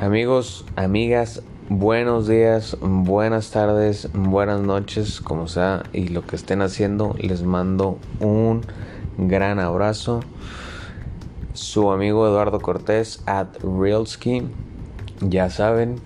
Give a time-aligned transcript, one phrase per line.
[0.00, 7.16] Amigos, amigas, buenos días, buenas tardes, buenas noches, como sea, y lo que estén haciendo,
[7.18, 8.60] les mando un
[9.16, 10.20] gran abrazo.
[11.52, 14.44] Su amigo Eduardo Cortés at Realski.
[15.20, 15.96] Ya saben,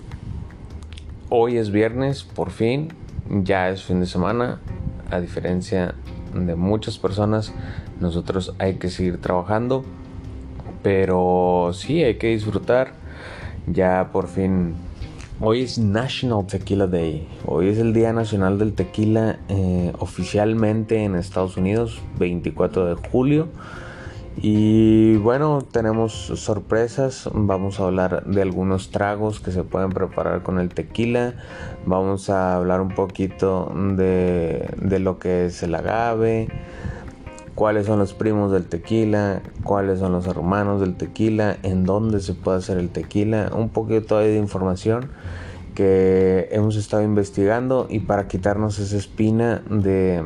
[1.29, 2.95] hoy es viernes, por fin,
[3.29, 4.63] ya es fin de semana.
[5.11, 5.95] A diferencia
[6.33, 7.53] de muchas personas,
[8.01, 9.85] nosotros hay que seguir trabajando,
[10.83, 13.02] pero sí hay que disfrutar
[13.67, 14.75] ya por fin.
[15.41, 17.27] Hoy es National Tequila Day.
[17.47, 23.49] Hoy es el Día Nacional del Tequila eh, oficialmente en Estados Unidos, 24 de julio.
[24.37, 27.29] Y bueno, tenemos sorpresas.
[27.35, 31.35] Vamos a hablar de algunos tragos que se pueden preparar con el tequila.
[31.85, 36.49] Vamos a hablar un poquito de, de lo que es el agave
[37.55, 42.35] cuáles son los primos del tequila, cuáles son los hermanos del tequila, en dónde se
[42.35, 45.11] puede hacer el tequila, un poquito de información
[45.75, 50.23] que hemos estado investigando y para quitarnos esa espina de,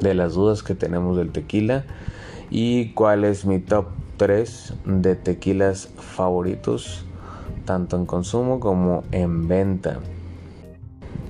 [0.00, 1.84] de las dudas que tenemos del tequila
[2.50, 7.04] y cuál es mi top 3 de tequilas favoritos
[7.64, 9.98] tanto en consumo como en venta.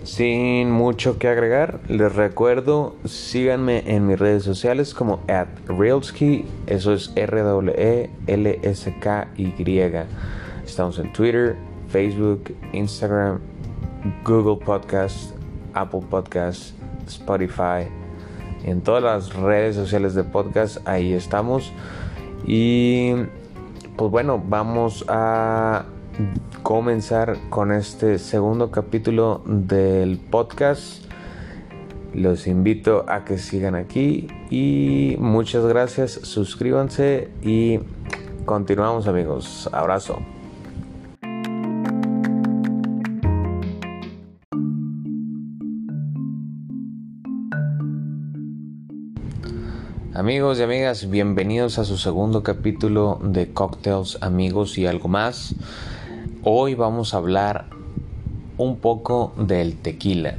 [0.04, 6.92] Sin mucho que agregar, les recuerdo, síganme en mis redes sociales como at Realsky, eso
[6.92, 8.12] es R-W-E-L-S-K-Y.
[10.62, 11.56] Estamos en Twitter,
[11.88, 13.40] Facebook, Instagram,
[14.26, 15.34] Google Podcast,
[15.72, 17.88] Apple Podcast, Spotify,
[18.64, 21.72] en todas las redes sociales de podcast, ahí estamos.
[22.46, 23.14] Y
[23.96, 25.86] pues bueno, vamos a
[26.62, 31.04] comenzar con este segundo capítulo del podcast.
[32.12, 36.12] Los invito a que sigan aquí y muchas gracias.
[36.12, 37.80] Suscríbanse y
[38.44, 39.68] continuamos amigos.
[39.72, 40.18] Abrazo.
[50.14, 55.56] Amigos y amigas, bienvenidos a su segundo capítulo de Cocktails, Amigos y algo más.
[56.46, 57.68] Hoy vamos a hablar
[58.58, 60.34] un poco del tequila,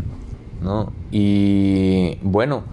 [0.61, 0.93] ¿no?
[1.11, 2.63] Y bueno,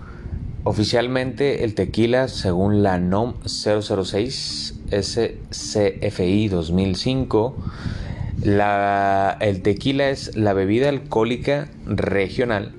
[0.64, 7.56] oficialmente el tequila, según la NOM 006 SCFI 2005,
[8.44, 12.74] el tequila es la bebida alcohólica regional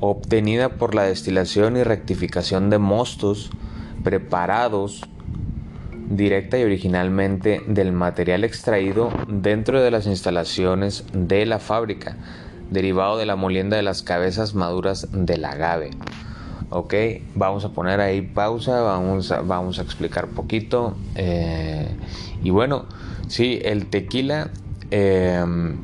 [0.00, 3.50] obtenida por la destilación y rectificación de mostos
[4.04, 5.08] preparados
[6.08, 12.16] directa y originalmente del material extraído dentro de las instalaciones de la fábrica,
[12.70, 15.90] derivado de la molienda de las cabezas maduras del agave.
[16.70, 16.94] Ok,
[17.34, 20.96] vamos a poner ahí pausa, vamos a, vamos a explicar poquito.
[21.14, 21.88] Eh,
[22.42, 22.86] y bueno,
[23.28, 24.50] sí, el tequila
[24.90, 25.78] em,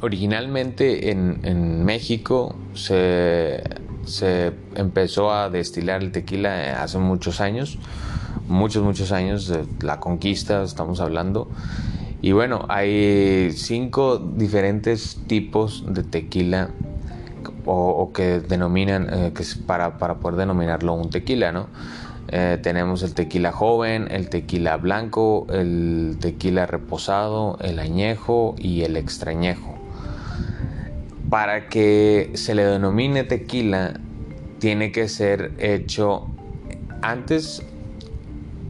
[0.00, 3.62] originalmente en, en México se,
[4.04, 7.78] se empezó a destilar el tequila hace muchos años
[8.48, 11.48] muchos, muchos años de la conquista, estamos hablando.
[12.22, 16.70] Y bueno, hay cinco diferentes tipos de tequila
[17.66, 21.68] o, que denominan, eh, que es para, para, poder denominarlo un tequila, ¿no?
[22.28, 28.96] Eh, tenemos el tequila joven, el tequila blanco, el tequila reposado, el añejo y el
[28.96, 29.74] extrañejo.
[31.28, 34.00] Para que se le denomine tequila,
[34.58, 36.26] tiene que ser hecho
[37.02, 37.62] antes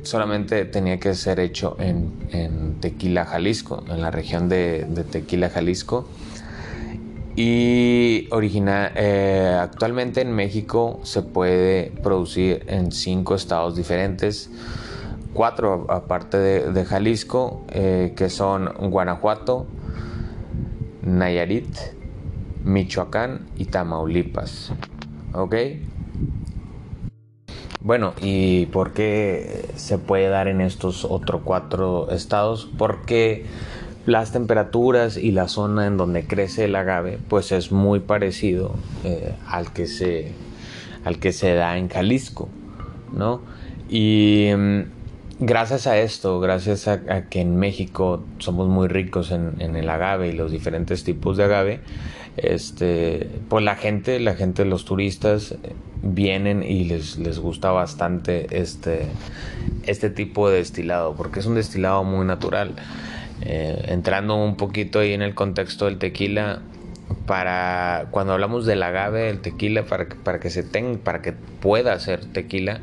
[0.05, 6.07] solamente tenía que ser hecho en, Tequila, Jalisco, en la región de, Tequila, Jalisco.
[7.37, 14.51] Y original, eh, actualmente en México se puede producir en cinco estados diferentes,
[15.33, 19.67] cuatro aparte de, Jalisco, eh, que son Guanajuato,
[21.03, 21.77] Nayarit,
[22.63, 24.73] Michoacán y Tamaulipas.
[27.84, 32.67] Bueno, ¿y por qué se puede dar en estos otros cuatro estados?
[32.79, 33.44] Porque
[34.06, 38.75] las temperaturas y la zona en donde crece el agave, pues es muy parecido
[39.05, 40.32] eh, al, que se,
[41.05, 42.49] al que se da en Jalisco,
[43.12, 43.43] ¿no?
[43.91, 44.81] Y mm,
[45.41, 50.29] gracias a esto, gracias a, que en México somos muy ricos en, en, el agave
[50.29, 51.81] y los diferentes tipos de agave,
[52.37, 55.55] este, pues la gente, la gente, los turistas
[56.03, 59.07] vienen y les, les gusta bastante este,
[59.85, 62.75] este tipo de destilado, porque es un destilado muy natural.
[63.43, 66.61] Eh, entrando un poquito ahí en el contexto del tequila,
[67.27, 71.99] para cuando hablamos del agave, el tequila, para para que se tenga, para que pueda
[71.99, 72.81] ser tequila,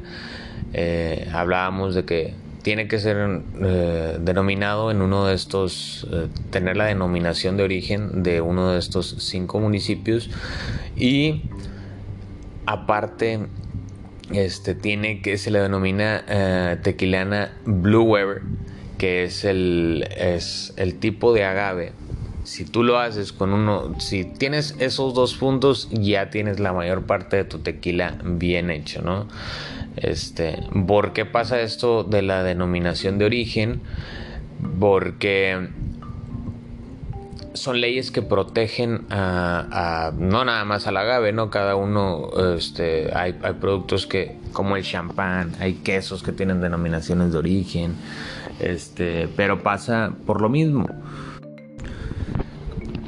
[0.73, 6.77] eh, hablábamos de que tiene que ser eh, denominado en uno de estos, eh, tener
[6.77, 10.29] la denominación de origen de uno de estos cinco municipios
[10.95, 11.43] y
[12.65, 13.47] aparte
[14.31, 18.41] este tiene que se le denomina eh, tequilana Blue Weber
[18.97, 21.93] que es el, es el tipo de agave
[22.51, 27.03] si tú lo haces con uno, si tienes esos dos puntos, ya tienes la mayor
[27.03, 29.29] parte de tu tequila bien hecho, ¿no?
[29.95, 33.79] Este, ¿por qué pasa esto de la denominación de origen?
[34.81, 35.69] Porque
[37.53, 41.49] son leyes que protegen a, no nada más al agave, ¿no?
[41.49, 47.31] Cada uno, este, hay, hay productos que, como el champán, hay quesos que tienen denominaciones
[47.31, 47.95] de origen,
[48.59, 50.89] este, pero pasa por lo mismo.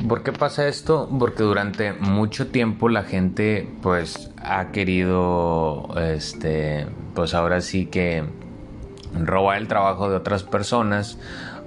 [0.07, 1.09] ¿Por qué pasa esto?
[1.17, 8.23] Porque durante mucho tiempo la gente pues ha querido, este, pues ahora sí que
[9.17, 11.17] robar el trabajo de otras personas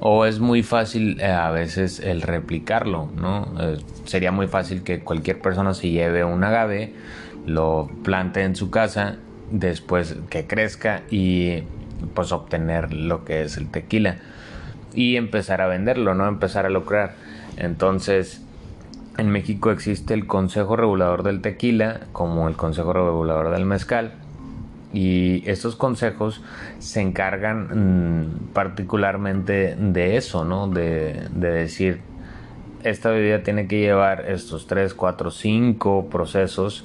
[0.00, 3.54] o es muy fácil eh, a veces el replicarlo, ¿no?
[3.58, 6.92] Eh, sería muy fácil que cualquier persona se lleve un agave,
[7.46, 9.16] lo plante en su casa,
[9.50, 11.62] después que crezca y
[12.14, 14.16] pues obtener lo que es el tequila
[14.92, 16.26] y empezar a venderlo, ¿no?
[16.26, 17.14] Empezar a lucrar.
[17.56, 18.42] Entonces,
[19.18, 24.12] en México existe el Consejo Regulador del Tequila, como el Consejo Regulador del Mezcal.
[24.92, 26.42] Y estos consejos
[26.78, 30.68] se encargan mm, particularmente de eso, ¿no?
[30.68, 32.00] De, decir,
[32.84, 36.84] esta bebida tiene que llevar estos 3, 4, 5 procesos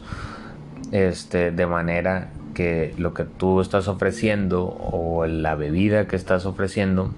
[0.91, 7.11] este, de manera que lo que tú estás ofreciendo o la bebida que estás ofreciendo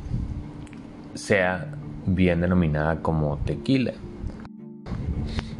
[1.15, 1.72] sea
[2.05, 3.93] bien denominada como tequila.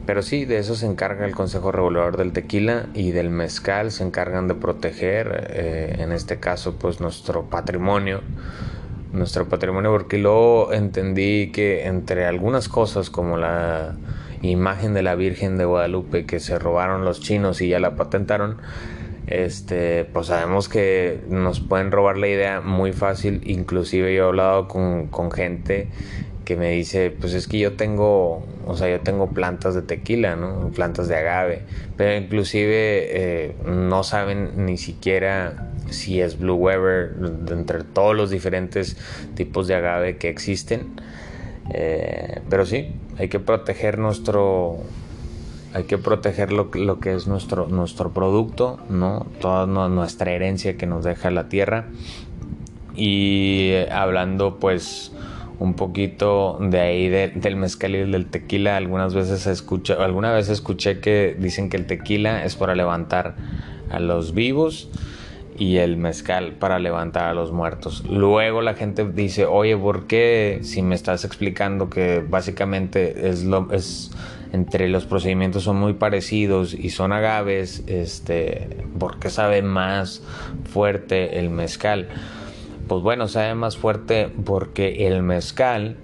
[0.06, 4.04] Pero sí, de eso se encarga el Consejo Regulador del Tequila y del Mezcal, se
[4.04, 8.20] encargan de proteger, eh, en este caso, pues nuestro patrimonio,
[9.14, 13.96] nuestro patrimonio, porque luego entendí que entre algunas cosas como la
[14.42, 18.58] imagen de la Virgen de Guadalupe que se robaron los chinos y ya la patentaron,
[19.28, 24.68] este, pues sabemos que nos pueden robar la idea muy fácil, inclusive yo he hablado
[24.68, 25.88] con, con gente
[26.44, 30.36] que me dice, pues es que yo tengo, o sea, yo tengo plantas de tequila,
[30.36, 30.70] ¿no?
[30.70, 31.62] Plantas de agave,
[31.98, 37.16] pero inclusive eh, no saben ni siquiera si es Blue Weber,
[37.52, 38.98] entre todos los diferentes
[39.36, 40.94] tipos de agave que existen.
[41.74, 44.80] Eh, pero sí, hay que proteger nuestro,
[45.74, 49.26] hay que proteger lo, lo, que es nuestro, nuestro producto, ¿no?
[49.40, 51.86] Toda nuestra herencia que nos deja la tierra.
[52.96, 55.13] Y eh, hablando pues
[55.60, 58.78] un poquito de ahí del mezcal y del tequila.
[58.78, 63.36] Algunas veces escucha, alguna vez escuché que dicen que el tequila es para levantar
[63.90, 64.90] a los vivos
[65.58, 68.04] y el mezcal para levantar a los muertos.
[68.10, 73.72] Luego la gente dice, oye, ¿por qué si me estás explicando que básicamente es lo
[73.72, 74.12] es
[74.54, 80.22] entre los procedimientos son muy parecidos y son agaves, este, ¿por qué sabe más
[80.72, 82.08] fuerte el mezcal?
[82.88, 85.98] Pues bueno, sabe más fuerte porque el mezcal,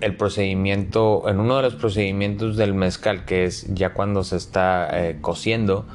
[0.00, 4.88] el procedimiento, en uno de los procedimientos del mezcal, que es ya cuando se está
[4.92, 5.86] eh, cociendo,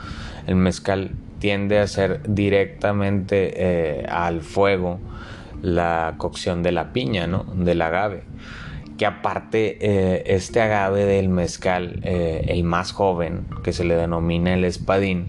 [0.48, 5.00] el mezcal tiende a hacer directamente eh, al fuego
[5.62, 7.44] la cocción de la piña, ¿no?
[7.56, 8.24] Del agave.
[8.98, 14.64] Que aparte, eh, este agave del mezcal, el más joven, que se le denomina el
[14.64, 15.28] espadín,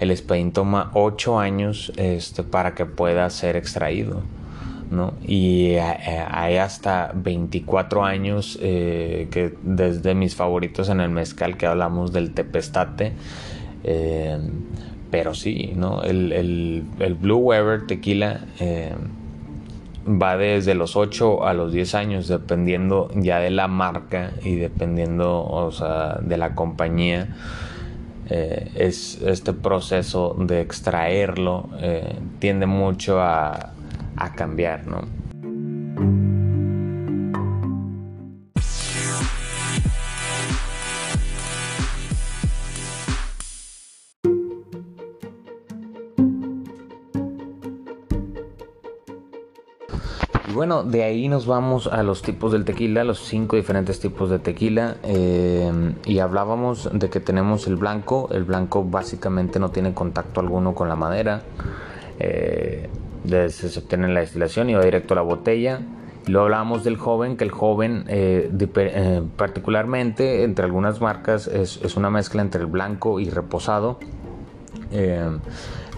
[0.00, 4.22] el espadín toma 8 años este, para que pueda ser extraído.
[4.90, 5.14] ¿no?
[5.26, 5.80] Y eh,
[6.30, 12.32] hay hasta 24 años eh, que desde mis favoritos en el mezcal que hablamos del
[12.32, 13.12] tepestate.
[13.84, 14.38] Eh,
[15.10, 16.02] pero sí, ¿no?
[16.02, 18.40] El, el, Blue Weber tequila
[20.06, 25.44] va desde los 8 a los 10 años, dependiendo ya de la marca y dependiendo
[25.44, 27.28] o sea, de la compañía.
[28.28, 33.72] Eh, es este proceso de extraerlo eh, tiende mucho a,
[34.16, 35.02] a cambiar, ¿no?
[50.66, 54.40] Bueno, de ahí nos vamos a los tipos del tequila, los cinco diferentes tipos de
[54.40, 54.96] tequila.
[55.04, 55.70] Eh,
[56.06, 58.28] y hablábamos de que tenemos el blanco.
[58.32, 61.42] El blanco básicamente no tiene contacto alguno con la madera.
[62.18, 62.88] Eh,
[63.48, 65.82] se obtiene la destilación y va directo a la botella.
[66.26, 68.50] Luego hablábamos del joven, que el joven eh,
[69.36, 74.00] particularmente entre algunas marcas es, es, una mezcla entre el blanco y reposado.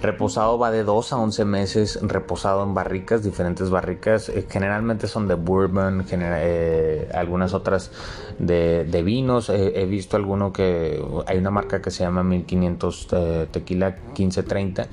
[0.01, 4.29] Reposado va de 2 a 11 meses reposado en barricas, diferentes barricas.
[4.29, 7.91] Eh, generalmente son de bourbon, eh, algunas otras
[8.39, 9.51] de, vinos.
[9.51, 13.09] he visto alguno que hay una marca que se llama 1500
[13.51, 14.87] Tequila 1530,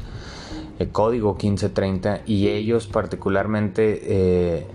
[0.91, 4.65] código 1530, y ellos particularmente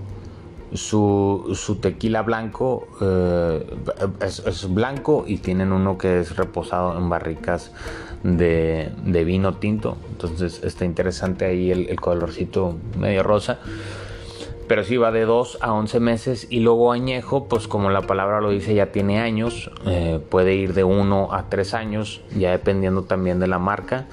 [0.73, 2.87] su, su, tequila blanco
[4.21, 7.73] es, blanco y tienen uno que es reposado en barricas
[8.23, 9.97] de, vino tinto.
[10.11, 13.59] Entonces está interesante ahí el, colorcito medio rosa.
[14.69, 18.41] Pero sí va de 2 a 11 meses y luego añejo, pues como la palabra
[18.41, 19.69] lo dice, ya tiene años.
[19.85, 24.07] Eh, puede ir de 1 a 3 años, ya dependiendo también de la marca.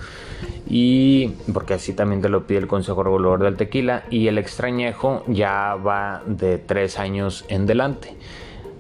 [0.67, 4.05] Y porque así también te lo pide el Consejo Regulador del Tequila.
[4.09, 8.15] Y el extrañejo ya va de 3 años en delante.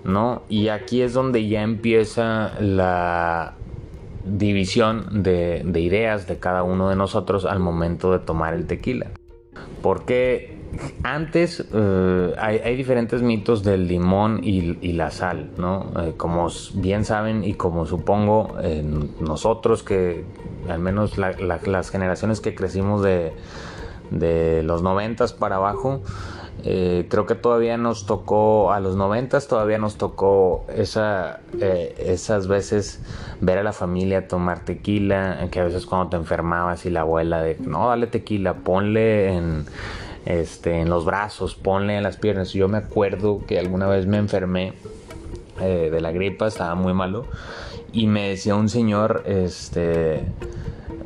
[0.03, 0.43] ¿no?
[0.49, 3.56] Y aquí es donde ya empieza la
[4.29, 9.07] división de, ideas de cada uno de nosotros al momento de tomar el tequila.
[9.81, 10.57] Porque
[11.03, 15.91] antes eh, hay, diferentes mitos del limón y, la sal, ¿no?
[15.99, 18.55] Eh, como bien saben y como supongo
[19.19, 20.25] nosotros que
[20.69, 23.33] al menos las generaciones que crecimos de,
[24.11, 26.01] de los noventas para abajo,
[26.63, 32.99] eh, creo que todavía nos tocó, a los noventas todavía nos tocó eh, esas veces
[33.41, 37.41] ver a la familia tomar tequila, que a veces cuando te enfermabas y la abuela
[37.41, 39.65] de, no, dale tequila, ponle en,
[40.25, 42.51] este, en los brazos, ponle en las piernas.
[42.53, 44.73] Yo me acuerdo que alguna vez me enfermé
[45.61, 47.25] eh, de la gripa, estaba muy malo,
[47.91, 50.23] y me decía un señor, este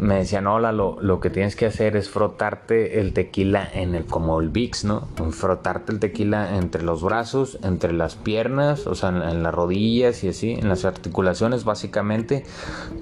[0.02, 4.06] me decían, hola, lo, lo, que tienes que hacer es frotarte el tequila en el,
[4.06, 5.08] como el VIX, ¿no?
[5.30, 10.30] Frotarte el tequila entre los brazos, entre las piernas, o sea, en, las rodillas y
[10.30, 12.44] así, en las articulaciones, básicamente,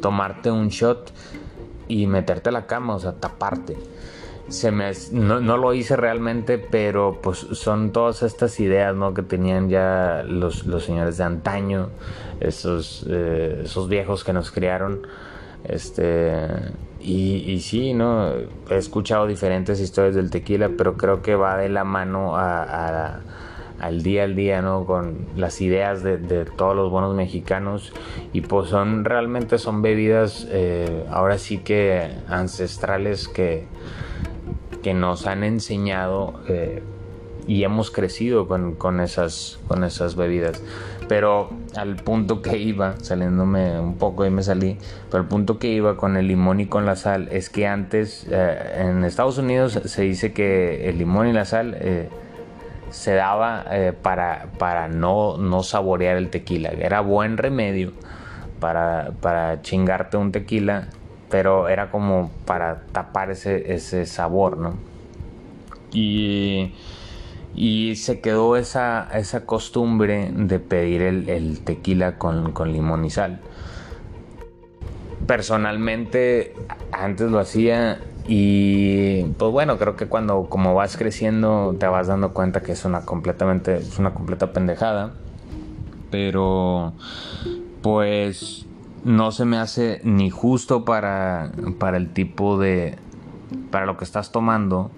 [0.01, 1.13] tomarte un shot
[1.88, 3.77] y meterte a la cama, o sea, taparte.
[4.50, 9.13] Se me, no, no, lo hice realmente, pero pues son todas estas ideas ¿no?
[9.13, 11.91] que tenían ya los, los señores de antaño,
[12.41, 15.08] esos, eh, esos viejos que nos criaron.
[15.63, 16.48] Este,
[17.01, 18.32] y, sí, ¿no?
[18.70, 24.25] He escuchado diferentes historias del tequila, pero creo que va de la mano al día
[24.25, 24.86] al día, ¿no?
[24.86, 26.18] Con las ideas de,
[26.58, 27.94] todos los buenos mexicanos.
[28.34, 33.65] Y pues son, realmente son bebidas, eh, ahora sí que ancestrales que,
[34.84, 36.84] que nos han enseñado eh,
[37.48, 40.62] y hemos crecido con, con, esas, con esas bebidas
[41.10, 44.78] pero al punto que iba, saliéndome un poco y me salí,
[45.10, 48.28] pero al punto que iba con el limón y con la sal es que antes
[48.30, 52.10] eh, en Estados Unidos se dice que el limón y la sal eh,
[52.92, 57.92] se daba eh, para, para no, no saborear el tequila, era buen remedio
[58.60, 60.89] para, para chingarte un tequila,
[61.32, 64.75] pero era como para tapar ese, ese sabor, ¿no?
[65.92, 66.75] Y
[67.56, 73.41] y se quedó esa, esa costumbre de pedir el, tequila con, limón y sal.
[75.25, 76.53] Personalmente
[76.91, 82.34] antes lo hacía y pues bueno, creo que cuando como vas creciendo te vas dando
[82.34, 85.13] cuenta que es una completamente es una completa pendejada.
[86.12, 86.94] Pero
[87.82, 88.65] pues
[89.03, 92.98] no se me hace ni justo para para el tipo de
[93.70, 94.91] para lo que estás tomando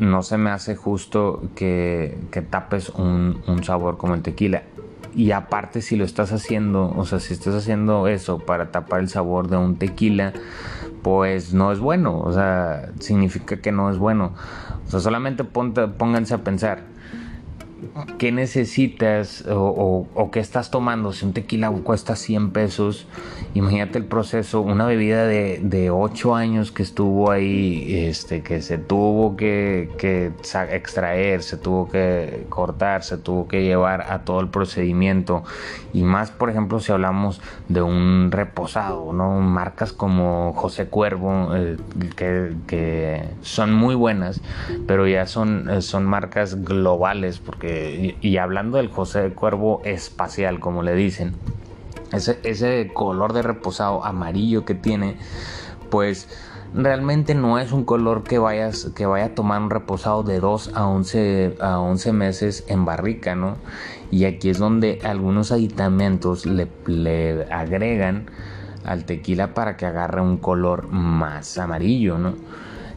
[0.00, 4.62] no se me hace justo que, tapes un, sabor como el tequila.
[5.14, 9.08] Y aparte si lo estás haciendo, o sea, si estás haciendo eso para tapar el
[9.08, 10.32] sabor de un tequila,
[11.02, 14.32] pues no es bueno, o sea, significa que no es bueno.
[14.86, 16.84] O sea, solamente pónganse a pensar,
[18.18, 21.12] ¿qué necesitas o, o, qué estás tomando?
[21.12, 23.06] Si un tequila cuesta 100 pesos,
[23.54, 28.78] imagínate el proceso, una bebida de, de 8 años que estuvo ahí, este, que se
[28.78, 30.32] tuvo que, que,
[30.70, 35.44] extraer, se tuvo que cortar, se tuvo que llevar a todo el procedimiento.
[35.92, 39.40] Y más, por ejemplo, si hablamos de un reposado, ¿no?
[39.40, 41.76] Marcas como José Cuervo, eh,
[42.16, 44.40] que, que, son muy buenas,
[44.86, 47.69] pero ya son, eh, son marcas globales, porque
[48.20, 51.34] y, hablando del José Cuervo espacial, como le dicen,
[52.12, 55.16] ese, ese color de reposado amarillo que tiene,
[55.90, 56.28] pues
[56.74, 60.72] realmente no es un color que vayas que vaya a tomar un reposado de 2
[60.74, 63.56] a 11 a 11 meses en barrica, ¿no?
[64.10, 68.26] Y aquí es donde algunos aditamentos le, le agregan
[68.84, 72.34] al tequila para que agarre un color más amarillo, ¿no?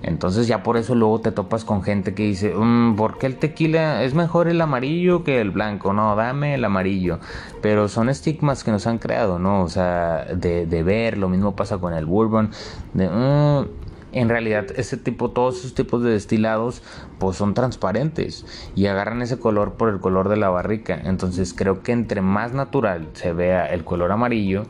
[0.03, 3.37] Entonces ya por eso luego te topas con gente que dice, mm, ¿por qué el
[3.37, 5.93] tequila es mejor el amarillo que el blanco?
[5.93, 7.19] No, dame el amarillo.
[7.61, 9.63] Pero son estigmas que nos han creado, ¿no?
[9.63, 12.51] O sea, de, ver, lo mismo pasa con el bourbon,
[12.93, 13.82] de, mm,
[14.13, 16.81] en realidad ese tipo, todos esos tipos de destilados
[17.19, 20.99] pues son transparentes y agarran ese color por el color de la barrica.
[21.03, 24.63] Entonces creo que entre más natural se vea el color amarillo,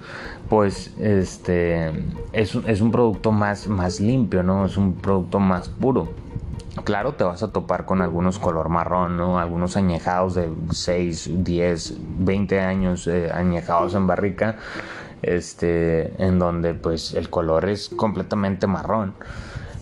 [0.50, 1.92] pues este
[2.32, 4.66] es, es un producto más, más limpio, ¿no?
[4.66, 6.10] Es un producto más puro.
[6.84, 9.38] Claro, te vas a topar con algunos color marrón, ¿no?
[9.38, 14.58] Algunos añejados de 6, 10, 20 años eh, añejados en barrica
[15.24, 19.14] este, en donde pues el color es completamente marrón.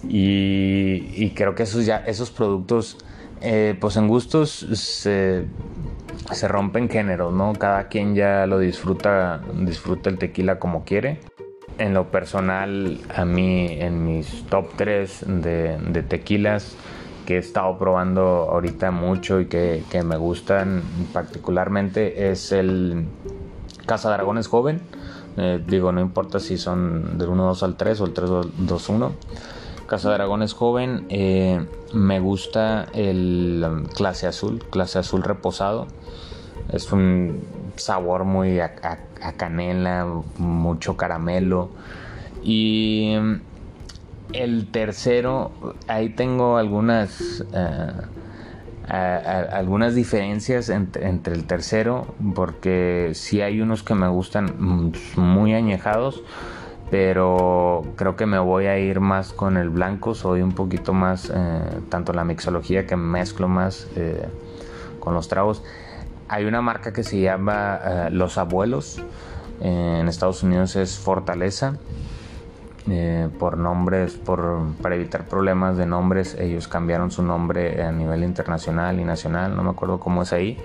[0.08, 2.98] Y, creo que esos, ya, esos productos,
[3.42, 5.46] eh, pues en gustos se,
[6.32, 7.54] se rompen géneros, ¿no?
[7.54, 11.20] Cada quien ya lo disfruta, disfruta el tequila como quiere.
[11.78, 16.76] En lo personal, a mí, en mis top 3 de, de tequilas,
[17.26, 18.22] que he estado probando
[18.52, 20.82] ahorita mucho y que, que, me gustan
[21.14, 23.06] particularmente es el
[23.86, 24.82] Casa Dragones Joven
[25.38, 29.12] eh, digo, no importa si son del 1-2 al 3 o el 3-2-1.
[29.88, 31.06] Casa Dragón es joven.
[31.10, 35.88] Eh, me gusta el clase azul, clase azul reposado.
[36.72, 37.44] Es un
[37.76, 38.74] sabor muy a,
[39.38, 40.08] canela,
[40.38, 41.70] mucho caramelo.
[42.44, 43.40] Y um,
[44.34, 45.52] el tercero,
[45.88, 47.44] ahí tengo algunas...
[48.92, 56.24] Algunas diferencias entre, el tercero, porque si hay unos que me gustan mm, muy añejados,
[56.90, 61.32] pero creo que me voy a ir más con el blanco, soy un poquito más,
[61.34, 64.28] eh, tanto la mixología que mezclo más eh,
[65.00, 65.64] con los tragos.
[66.28, 69.02] Hay una marca que se llama eh, Los Abuelos,
[69.62, 71.78] en Estados Unidos es Fortaleza
[72.90, 78.24] eh, por nombres, por, para evitar problemas de nombres, ellos cambiaron su nombre a nivel
[78.24, 80.58] internacional y nacional, no me acuerdo cómo es ahí,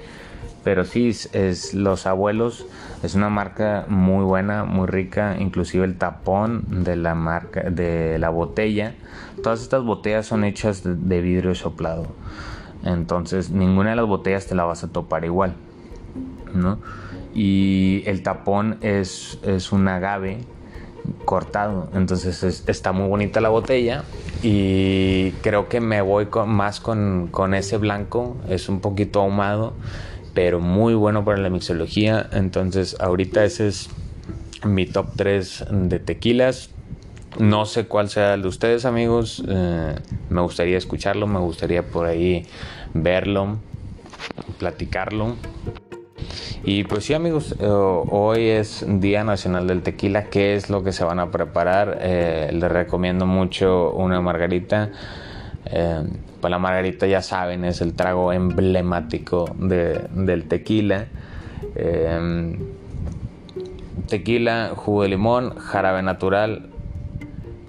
[0.65, 2.65] pero sí, es, Los Abuelos,
[3.03, 8.31] es una marca muy buena, muy rica, inclusive el tapón de la marca, de la
[8.31, 8.95] botella,
[9.43, 12.07] todas estas botellas son hechas de, vidrio soplado,
[12.83, 15.55] entonces ninguna de las botellas te la vas a topar igual,
[16.55, 16.79] ¿no?
[17.35, 20.39] Y el tapón es, es un agave
[21.25, 21.89] cortado.
[21.95, 24.05] Entonces está muy bonita la botella
[24.43, 28.37] y creo que me voy más con, ese blanco.
[28.49, 29.75] Es un poquito ahumado,
[30.35, 32.29] pero muy bueno para la mixología.
[32.33, 33.89] Entonces ahorita ese es
[34.65, 36.71] mi top 3 de tequilas.
[37.39, 39.43] No sé cuál sea el de ustedes amigos.
[39.47, 39.95] Eh,
[40.31, 42.47] me gustaría escucharlo, me gustaría por ahí
[42.95, 43.59] verlo,
[44.59, 45.37] platicarlo.
[46.65, 50.25] Y pues sí amigos, eh, hoy es Día Nacional del Tequila.
[50.25, 51.99] ¿Qué es lo que se van a preparar?
[52.01, 54.91] Eh, les recomiendo mucho una margarita.
[55.67, 56.03] Eh,
[56.41, 61.07] pues la margarita ya saben, es el trago emblemático del tequila.
[64.09, 66.69] tequila, jugo de limón, jarabe natural,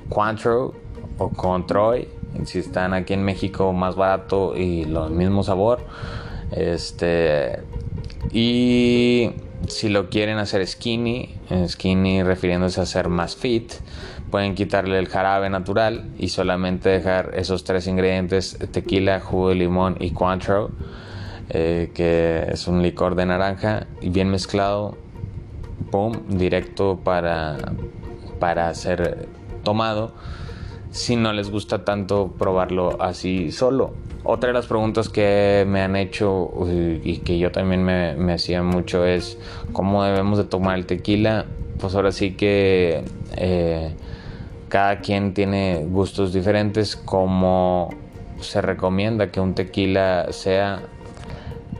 [0.09, 0.73] Cointreau
[1.17, 2.07] o Controy.
[2.45, 5.79] Si están aquí en México, más barato y lo mismo sabor.
[6.51, 7.59] Este
[8.31, 9.31] y
[9.67, 11.35] si lo quieren hacer skinny,
[11.67, 13.73] skinny refiriéndose a ser más fit,
[14.29, 19.97] pueden quitarle el jarabe natural y solamente dejar esos tres ingredientes, tequila, jugo de limón
[19.99, 20.69] y Cointreau,
[21.49, 24.97] eh, que es un licor de naranja, bien mezclado,
[25.91, 27.57] boom, directo para,
[28.39, 29.27] para ser
[29.63, 30.13] tomado.
[30.91, 33.93] Si no les gusta tanto probarlo así solo,
[34.27, 36.51] otra de las preguntas que me han hecho
[37.03, 39.37] y que yo también me, hacía mucho es
[39.71, 41.45] cómo debemos de tomar el tequila.
[41.79, 43.03] Pues ahora sí que
[43.37, 43.95] eh,
[44.67, 46.97] cada quien tiene gustos diferentes.
[46.97, 47.89] Como
[48.41, 50.81] se recomienda que un tequila sea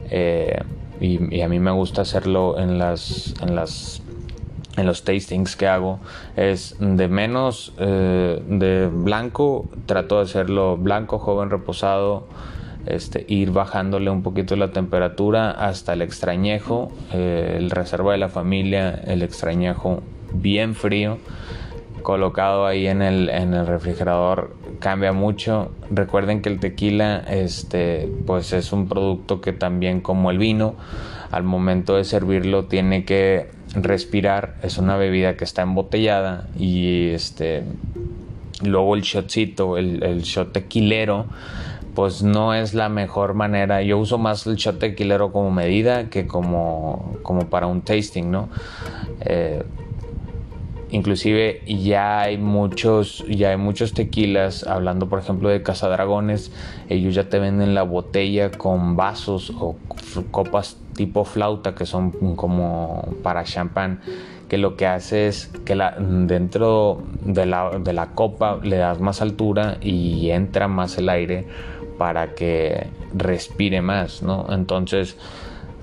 [0.10, 0.60] eh,
[0.99, 4.01] y, a mí me gusta hacerlo en las en las
[4.78, 6.00] en los tastings que hago
[6.36, 12.28] es de menos eh, de blanco trato de hacerlo blanco joven reposado
[12.86, 18.30] este, ir bajándole un poquito la temperatura hasta el extrañejo eh, el reserva de la
[18.30, 21.18] familia el extrañejo bien frío
[22.08, 25.74] colocado ahí en el, refrigerador cambia mucho.
[25.92, 30.76] Recuerden que el tequila este pues es un producto que también como el vino
[31.32, 33.50] al momento de servirlo tiene que
[33.84, 34.56] respirar.
[34.63, 37.63] Es una bebida que está embotellada y este
[38.63, 41.28] luego el shotcito, el, el shot tequilero,
[41.94, 43.82] pues no es la mejor manera.
[43.82, 48.50] Yo uso más el shot tequilero como medida que como, como para un tasting, ¿no?
[49.22, 49.63] Eh,
[50.90, 56.52] inclusive ya hay muchos ya hay muchos tequilas hablando por ejemplo de cazadragones
[56.88, 59.76] ellos ya te venden la botella con vasos o
[60.32, 64.01] copas tipo flauta que son como para champán
[64.49, 69.21] que lo que hace es que dentro de la, de la copa le das más
[69.21, 71.45] altura y entra más el aire
[71.97, 74.45] para que respire más, ¿no?
[74.49, 75.17] Entonces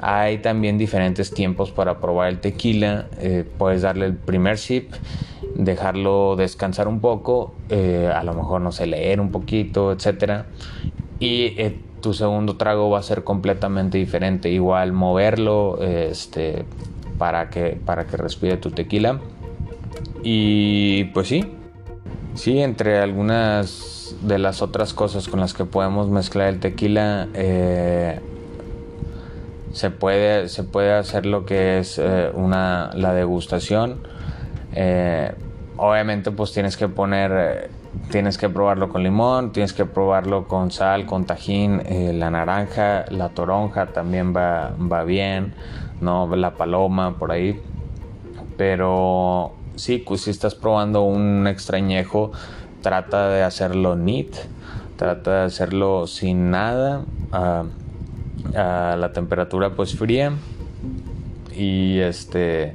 [0.00, 3.06] hay también diferentes tiempos para probar el tequila.
[3.18, 4.92] Eh, puedes darle el primer sip,
[5.54, 10.46] dejarlo descansar un poco, eh, a lo mejor no sé, leer un poquito, etcétera.
[11.18, 14.50] Y eh, tu segundo trago va a ser completamente diferente.
[14.50, 16.64] Igual moverlo, este,
[17.18, 19.18] para que para que respire tu tequila.
[20.22, 21.44] Y pues sí,
[22.34, 27.28] sí, entre algunas de las otras cosas con las que podemos mezclar el tequila
[29.74, 33.98] se puede, se puede hacer lo que es eh, una, la degustación.
[34.72, 35.32] Eh,
[35.76, 37.70] obviamente pues tienes que poner, eh,
[38.10, 41.82] tienes que probarlo con limón, tienes que probarlo con sal, con tajín,
[42.18, 45.54] la naranja, la toronja también va, va bien,
[46.00, 46.34] ¿no?
[46.36, 47.60] la paloma por ahí.
[48.56, 52.32] Pero sí, pues si estás probando un extrañejo,
[52.82, 54.28] trata de hacerlo neat,
[54.96, 57.02] trata de hacerlo sin nada.
[57.32, 57.64] Ah,
[58.54, 60.32] a la temperatura pues fría
[61.56, 62.74] y este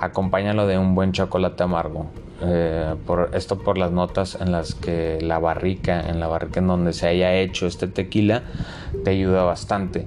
[0.00, 2.06] acompáñalo de un buen chocolate amargo
[2.40, 6.68] eh, por esto por las notas en las que la barrica en la barrica en
[6.68, 8.42] donde se haya hecho este tequila
[9.04, 10.06] te ayuda bastante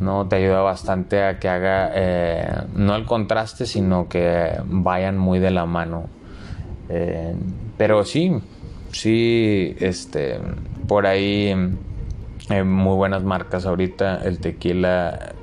[0.00, 5.38] no te ayuda bastante a que haga eh, no el contraste sino que vayan muy
[5.38, 6.06] de la mano
[6.88, 7.34] eh,
[7.76, 8.40] pero sí
[8.90, 10.40] sí este
[10.86, 11.54] por ahí
[12.64, 14.22] muy buenas marcas ahorita.
[14.24, 15.34] El tequila,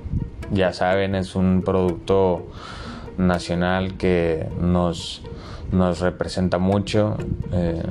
[0.52, 2.48] ya saben, es un producto
[3.18, 5.22] nacional que nos,
[5.72, 7.18] nos representa mucho.
[7.52, 7.82] Eh,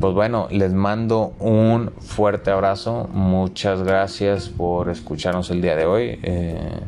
[0.00, 3.08] pues bueno, les mando un fuerte abrazo.
[3.12, 6.18] Muchas gracias por escucharnos el día de hoy.
[6.22, 6.80] Eh,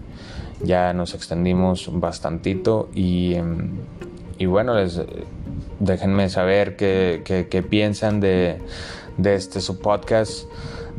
[0.62, 3.70] ya nos extendimos bastantito y, em,
[4.38, 5.00] y bueno, les,
[5.78, 8.58] déjenme saber qué, qué, piensan de,
[9.16, 10.48] de este su podcast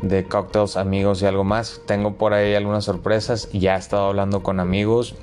[0.02, 1.80] de cocktails, amigos y algo más.
[1.86, 3.50] Tengo por ahí algunas sorpresas.
[3.52, 5.16] Ya he estado hablando con amigos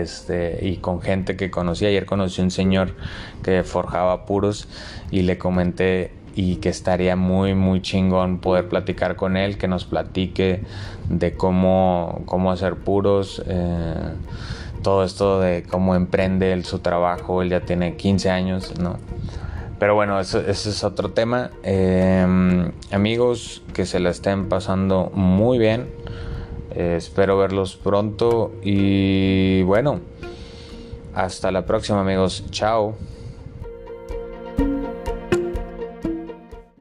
[0.00, 1.86] este, y con gente que conocí.
[1.86, 2.94] Ayer conocí un señor
[3.42, 4.68] que forjaba puros
[5.10, 9.86] y le comenté y que estaría muy muy chingón poder platicar con él, que nos
[9.86, 10.60] platique
[11.08, 13.42] de cómo, cómo hacer puros.
[13.46, 13.94] Eh,
[14.82, 18.98] todo esto de cómo emprende él su trabajo, él ya tiene 15 años, ¿no?
[19.78, 21.50] Pero bueno, ese es otro tema.
[21.62, 25.86] Em, amigos, que se la estén pasando muy bien.
[26.76, 28.52] Eh, espero verlos pronto.
[28.62, 30.00] Y bueno,
[31.14, 32.44] hasta la próxima amigos.
[32.50, 32.94] Chao.